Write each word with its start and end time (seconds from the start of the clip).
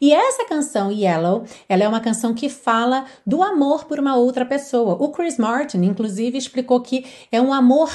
E 0.00 0.12
essa 0.12 0.44
canção 0.44 0.90
Yellow, 0.90 1.44
ela 1.68 1.84
é 1.84 1.88
uma 1.88 2.00
canção 2.00 2.34
que 2.34 2.48
fala 2.48 3.04
do 3.26 3.42
amor 3.42 3.84
por 3.84 3.98
uma 3.98 4.16
outra 4.16 4.44
pessoa. 4.44 4.96
O 5.00 5.10
Chris 5.10 5.38
Martin, 5.38 5.78
inclusive, 5.78 6.36
explicou 6.36 6.80
que 6.80 7.04
é 7.30 7.40
um 7.40 7.52
amor 7.52 7.90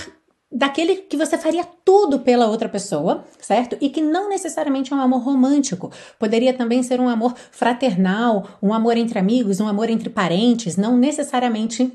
daquele 0.52 0.96
que 0.96 1.16
você 1.16 1.38
faria 1.38 1.64
tudo 1.86 2.20
pela 2.20 2.48
outra 2.48 2.68
pessoa, 2.68 3.24
certo? 3.40 3.78
E 3.80 3.90
que 3.90 4.02
não 4.02 4.30
necessariamente 4.30 4.92
é 4.92 4.96
um 4.96 5.02
amor 5.02 5.22
romântico. 5.22 5.92
Poderia 6.18 6.54
também 6.54 6.82
ser 6.82 7.00
um 7.00 7.08
amor 7.08 7.36
fraternal, 7.52 8.48
um 8.62 8.74
amor 8.74 8.98
entre 8.98 9.20
amigos, 9.20 9.60
um 9.60 9.68
amor 9.68 9.90
entre 9.90 10.10
parentes, 10.10 10.76
não 10.76 10.98
necessariamente 10.98 11.92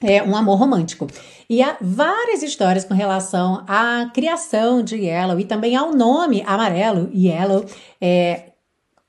é 0.00 0.22
um 0.22 0.34
amor 0.34 0.58
romântico. 0.58 1.06
E 1.48 1.62
há 1.62 1.76
várias 1.80 2.42
histórias 2.42 2.84
com 2.84 2.94
relação 2.94 3.64
à 3.68 4.10
criação 4.12 4.82
de 4.82 4.96
Yellow 4.96 5.38
e 5.38 5.44
também 5.44 5.76
ao 5.76 5.92
nome 5.94 6.42
amarelo, 6.44 7.08
Yellow. 7.14 7.64
É, 8.00 8.51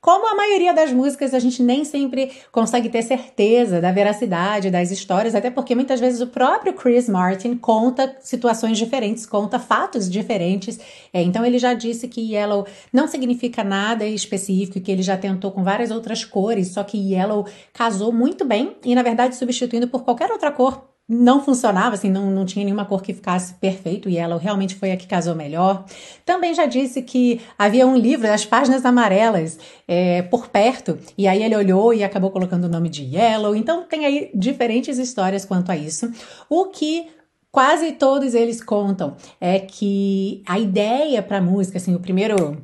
como 0.04 0.30
a 0.30 0.34
maioria 0.34 0.74
das 0.74 0.92
músicas, 0.92 1.32
a 1.32 1.38
gente 1.38 1.62
nem 1.62 1.82
sempre 1.82 2.30
consegue 2.52 2.90
ter 2.90 3.00
certeza 3.00 3.80
da 3.80 3.90
veracidade 3.90 4.70
das 4.70 4.90
histórias, 4.90 5.34
até 5.34 5.50
porque 5.50 5.74
muitas 5.74 5.98
vezes 5.98 6.20
o 6.20 6.26
próprio 6.26 6.74
Chris 6.74 7.08
Martin 7.08 7.56
conta 7.56 8.14
situações 8.20 8.76
diferentes, 8.76 9.24
conta 9.24 9.58
fatos 9.58 10.10
diferentes. 10.10 10.78
É, 11.10 11.22
então 11.22 11.42
ele 11.42 11.58
já 11.58 11.72
disse 11.72 12.06
que 12.06 12.20
Yellow 12.20 12.66
não 12.92 13.08
significa 13.08 13.64
nada 13.64 14.04
específico, 14.04 14.78
que 14.78 14.92
ele 14.92 15.02
já 15.02 15.16
tentou 15.16 15.50
com 15.50 15.64
várias 15.64 15.90
outras 15.90 16.22
cores, 16.22 16.68
só 16.68 16.84
que 16.84 16.98
Yellow 16.98 17.46
casou 17.72 18.12
muito 18.12 18.44
bem 18.44 18.76
e, 18.84 18.94
na 18.94 19.02
verdade, 19.02 19.34
substituindo 19.36 19.88
por 19.88 20.04
qualquer 20.04 20.30
outra 20.30 20.52
cor 20.52 20.93
não 21.08 21.44
funcionava, 21.44 21.94
assim, 21.94 22.08
não, 22.08 22.30
não 22.30 22.46
tinha 22.46 22.64
nenhuma 22.64 22.86
cor 22.86 23.02
que 23.02 23.12
ficasse 23.12 23.54
perfeito 23.54 24.08
e 24.08 24.16
ela 24.16 24.38
realmente 24.38 24.74
foi 24.74 24.90
a 24.90 24.96
que 24.96 25.06
casou 25.06 25.34
melhor. 25.34 25.84
Também 26.24 26.54
já 26.54 26.64
disse 26.64 27.02
que 27.02 27.42
havia 27.58 27.86
um 27.86 27.96
livro 27.96 28.26
das 28.26 28.46
páginas 28.46 28.84
amarelas 28.86 29.58
é, 29.86 30.22
por 30.22 30.48
perto, 30.48 30.98
e 31.16 31.28
aí 31.28 31.42
ele 31.42 31.54
olhou 31.54 31.92
e 31.92 32.02
acabou 32.02 32.30
colocando 32.30 32.64
o 32.64 32.68
nome 32.68 32.88
de 32.88 33.04
Yellow. 33.04 33.54
Então 33.54 33.82
tem 33.82 34.06
aí 34.06 34.30
diferentes 34.34 34.98
histórias 34.98 35.44
quanto 35.44 35.70
a 35.70 35.76
isso. 35.76 36.10
O 36.48 36.66
que 36.66 37.08
quase 37.52 37.92
todos 37.92 38.34
eles 38.34 38.62
contam 38.62 39.14
é 39.38 39.58
que 39.58 40.42
a 40.46 40.58
ideia 40.58 41.22
para 41.22 41.38
a 41.38 41.42
música, 41.42 41.76
assim, 41.76 41.94
o 41.94 42.00
primeiro 42.00 42.56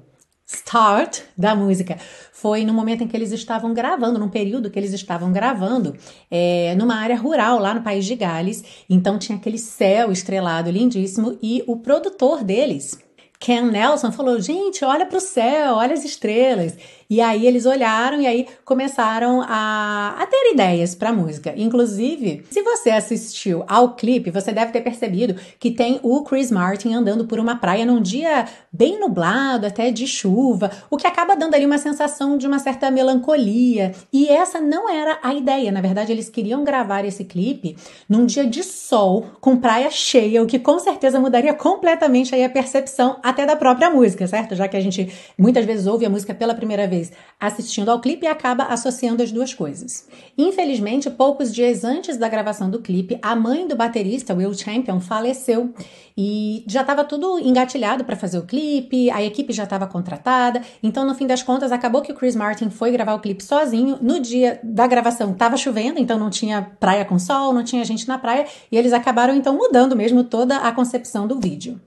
start 0.52 1.20
da 1.36 1.54
música 1.54 1.96
foi 2.32 2.64
no 2.64 2.72
momento 2.72 3.04
em 3.04 3.08
que 3.08 3.16
eles 3.16 3.32
estavam 3.32 3.74
gravando, 3.74 4.18
num 4.18 4.28
período 4.28 4.70
que 4.70 4.78
eles 4.78 4.92
estavam 4.92 5.30
gravando, 5.30 5.94
é, 6.30 6.74
numa 6.74 6.96
área 6.96 7.16
rural 7.16 7.58
lá 7.58 7.74
no 7.74 7.82
país 7.82 8.04
de 8.04 8.14
Gales. 8.14 8.64
Então 8.88 9.18
tinha 9.18 9.36
aquele 9.36 9.58
céu 9.58 10.10
estrelado 10.10 10.70
lindíssimo 10.70 11.38
e 11.42 11.62
o 11.66 11.76
produtor 11.76 12.42
deles, 12.42 12.98
Ken 13.40 13.62
Nelson, 13.62 14.12
falou: 14.12 14.38
gente, 14.38 14.84
olha 14.84 15.06
para 15.06 15.16
o 15.16 15.20
céu, 15.20 15.76
olha 15.76 15.94
as 15.94 16.04
estrelas. 16.04 16.76
E 17.08 17.20
aí 17.22 17.46
eles 17.46 17.64
olharam 17.64 18.20
e 18.20 18.26
aí 18.26 18.46
começaram 18.64 19.40
a, 19.42 20.14
a 20.18 20.26
ter 20.40 20.52
ideias 20.52 20.94
para 20.94 21.12
música. 21.12 21.52
Inclusive, 21.56 22.44
se 22.50 22.62
você 22.62 22.90
assistiu 22.90 23.62
ao 23.68 23.94
clipe, 23.94 24.30
você 24.30 24.52
deve 24.52 24.72
ter 24.72 24.80
percebido 24.80 25.36
que 25.58 25.70
tem 25.70 26.00
o 26.02 26.22
Chris 26.22 26.50
Martin 26.50 26.94
andando 26.94 27.26
por 27.26 27.38
uma 27.38 27.56
praia 27.56 27.84
num 27.84 28.00
dia 28.00 28.46
bem 28.72 28.98
nublado, 28.98 29.66
até 29.66 29.90
de 29.90 30.06
chuva, 30.06 30.70
o 30.88 30.96
que 30.96 31.06
acaba 31.06 31.36
dando 31.36 31.54
ali 31.54 31.66
uma 31.66 31.78
sensação 31.78 32.38
de 32.38 32.46
uma 32.46 32.58
certa 32.58 32.90
melancolia. 32.90 33.92
E 34.12 34.28
essa 34.28 34.60
não 34.60 34.88
era 34.88 35.18
a 35.22 35.34
ideia. 35.34 35.70
Na 35.70 35.80
verdade, 35.80 36.12
eles 36.12 36.28
queriam 36.28 36.64
gravar 36.64 37.04
esse 37.04 37.24
clipe 37.24 37.76
num 38.08 38.24
dia 38.24 38.46
de 38.46 38.62
sol, 38.62 39.26
com 39.40 39.56
praia 39.56 39.90
cheia, 39.90 40.42
o 40.42 40.46
que 40.46 40.58
com 40.58 40.78
certeza 40.78 41.20
mudaria 41.20 41.54
completamente 41.54 42.34
aí 42.34 42.44
a 42.44 42.50
percepção 42.50 43.18
até 43.22 43.44
da 43.44 43.56
própria 43.56 43.90
música, 43.90 44.26
certo? 44.26 44.54
Já 44.54 44.66
que 44.68 44.76
a 44.76 44.80
gente 44.80 45.12
muitas 45.36 45.64
vezes 45.64 45.86
ouve 45.86 46.06
a 46.06 46.10
música 46.10 46.34
pela 46.34 46.54
primeira 46.54 46.86
vez 46.86 47.12
assistindo 47.38 47.90
ao 47.90 48.00
clipe 48.00 48.24
e 48.24 48.28
acaba 48.28 48.64
associando 48.64 49.22
as 49.22 49.32
duas 49.32 49.52
coisas. 49.52 50.06
Infelizmente, 50.36 51.10
poucos 51.10 51.52
dias 51.52 51.84
antes 51.84 52.16
da 52.16 52.28
gravação 52.28 52.70
do 52.70 52.80
clipe, 52.80 53.18
a 53.20 53.36
mãe 53.36 53.66
do 53.66 53.76
baterista, 53.76 54.34
Will 54.34 54.54
Champion, 54.54 55.00
faleceu 55.00 55.72
e 56.16 56.64
já 56.66 56.82
estava 56.82 57.04
tudo 57.04 57.38
engatilhado 57.38 58.04
para 58.04 58.16
fazer 58.16 58.38
o 58.38 58.46
clipe, 58.46 59.10
a 59.10 59.22
equipe 59.22 59.52
já 59.52 59.64
estava 59.64 59.86
contratada, 59.86 60.60
então 60.82 61.06
no 61.06 61.14
fim 61.14 61.26
das 61.26 61.42
contas 61.42 61.72
acabou 61.72 62.02
que 62.02 62.12
o 62.12 62.14
Chris 62.14 62.36
Martin 62.36 62.70
foi 62.70 62.90
gravar 62.90 63.14
o 63.14 63.20
clipe 63.20 63.42
sozinho. 63.42 63.98
No 64.00 64.20
dia 64.20 64.60
da 64.62 64.86
gravação 64.86 65.32
estava 65.32 65.56
chovendo, 65.56 65.98
então 65.98 66.18
não 66.18 66.30
tinha 66.30 66.70
praia 66.78 67.04
com 67.04 67.18
sol, 67.18 67.52
não 67.52 67.64
tinha 67.64 67.84
gente 67.84 68.06
na 68.06 68.18
praia 68.18 68.46
e 68.70 68.76
eles 68.76 68.92
acabaram 68.92 69.34
então 69.34 69.56
mudando 69.56 69.96
mesmo 69.96 70.24
toda 70.24 70.56
a 70.58 70.72
concepção 70.72 71.26
do 71.26 71.38
vídeo. 71.38 71.80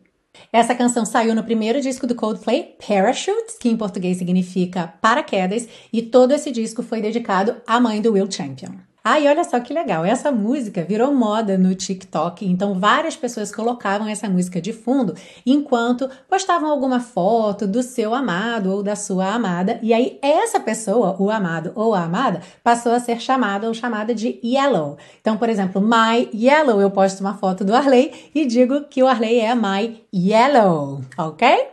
Essa 0.51 0.75
canção 0.75 1.05
saiu 1.05 1.33
no 1.33 1.44
primeiro 1.44 1.81
disco 1.81 2.05
do 2.05 2.16
Coldplay, 2.16 2.75
Parachutes, 2.85 3.57
que 3.59 3.69
em 3.69 3.77
português 3.77 4.17
significa 4.17 4.94
paraquedas, 5.01 5.67
e 5.91 6.01
todo 6.01 6.31
esse 6.31 6.51
disco 6.51 6.83
foi 6.83 7.01
dedicado 7.01 7.55
à 7.66 7.79
mãe 7.79 8.01
do 8.01 8.13
Will 8.13 8.29
Champion. 8.29 8.73
Ah, 9.05 9.19
e 9.19 9.27
olha 9.27 9.43
só 9.43 9.59
que 9.59 9.73
legal, 9.73 10.05
essa 10.05 10.31
música 10.31 10.81
virou 10.81 11.13
moda 11.13 11.57
no 11.57 11.75
TikTok, 11.75 12.45
então 12.45 12.79
várias 12.79 13.17
pessoas 13.17 13.53
colocavam 13.53 14.07
essa 14.07 14.29
música 14.29 14.61
de 14.61 14.71
fundo 14.71 15.13
enquanto 15.45 16.09
postavam 16.29 16.71
alguma 16.71 17.01
foto 17.01 17.67
do 17.67 17.83
seu 17.83 18.13
amado 18.13 18.71
ou 18.71 18.81
da 18.81 18.95
sua 18.95 19.33
amada, 19.33 19.77
e 19.81 19.93
aí 19.93 20.17
essa 20.21 20.57
pessoa, 20.57 21.17
o 21.19 21.29
amado 21.29 21.73
ou 21.75 21.93
a 21.93 22.03
amada, 22.03 22.41
passou 22.63 22.93
a 22.93 22.99
ser 23.01 23.19
chamada 23.19 23.67
ou 23.67 23.73
chamada 23.73 24.15
de 24.15 24.39
Yellow. 24.41 24.97
Então, 25.19 25.35
por 25.35 25.49
exemplo, 25.49 25.81
My 25.81 26.29
Yellow, 26.33 26.79
eu 26.79 26.89
posto 26.89 27.19
uma 27.19 27.37
foto 27.37 27.65
do 27.65 27.75
Arley 27.75 28.31
e 28.33 28.45
digo 28.45 28.85
que 28.85 29.03
o 29.03 29.07
Arley 29.07 29.37
é 29.39 29.53
My 29.53 30.01
Yellow, 30.15 31.01
ok? 31.17 31.67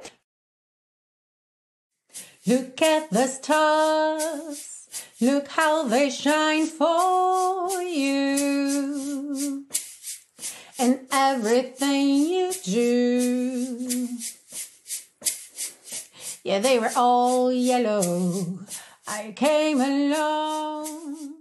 Look 2.44 2.82
at 2.82 3.08
the 3.10 3.24
stars. 3.26 4.79
Look 5.20 5.48
how 5.48 5.84
they 5.84 6.10
shine 6.10 6.66
for 6.66 7.70
you. 7.82 9.66
And 10.78 11.06
everything 11.12 12.08
you 12.08 12.52
do. 12.64 14.08
Yeah, 16.42 16.58
they 16.60 16.78
were 16.78 16.92
all 16.96 17.52
yellow. 17.52 18.60
I 19.06 19.32
came 19.36 19.80
along 19.80 21.39